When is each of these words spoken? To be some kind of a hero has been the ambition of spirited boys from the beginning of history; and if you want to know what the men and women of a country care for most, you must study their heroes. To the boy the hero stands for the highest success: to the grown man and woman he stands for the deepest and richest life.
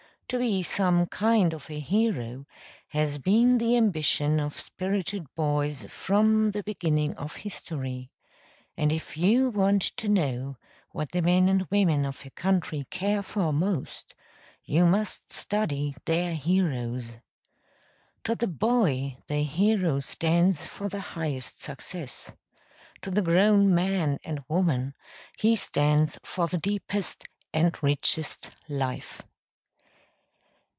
To 0.27 0.39
be 0.39 0.63
some 0.63 1.07
kind 1.07 1.53
of 1.53 1.69
a 1.69 1.77
hero 1.81 2.45
has 2.87 3.17
been 3.17 3.57
the 3.57 3.75
ambition 3.75 4.39
of 4.39 4.57
spirited 4.57 5.25
boys 5.35 5.83
from 5.89 6.51
the 6.51 6.63
beginning 6.63 7.13
of 7.17 7.35
history; 7.35 8.11
and 8.77 8.93
if 8.93 9.17
you 9.17 9.49
want 9.49 9.81
to 9.97 10.07
know 10.07 10.55
what 10.91 11.11
the 11.11 11.21
men 11.21 11.49
and 11.49 11.67
women 11.69 12.05
of 12.05 12.25
a 12.25 12.29
country 12.29 12.87
care 12.89 13.21
for 13.21 13.51
most, 13.51 14.15
you 14.63 14.85
must 14.85 15.33
study 15.33 15.97
their 16.05 16.33
heroes. 16.35 17.17
To 18.23 18.33
the 18.33 18.47
boy 18.47 19.17
the 19.27 19.43
hero 19.43 19.99
stands 19.99 20.65
for 20.65 20.87
the 20.87 21.01
highest 21.01 21.61
success: 21.61 22.31
to 23.01 23.11
the 23.11 23.21
grown 23.21 23.75
man 23.75 24.17
and 24.23 24.41
woman 24.47 24.93
he 25.37 25.57
stands 25.57 26.17
for 26.23 26.47
the 26.47 26.57
deepest 26.57 27.25
and 27.53 27.77
richest 27.83 28.51
life. 28.69 29.21